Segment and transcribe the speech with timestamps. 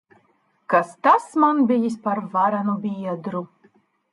[0.73, 3.45] Kas tas man bijis par varenu biedru!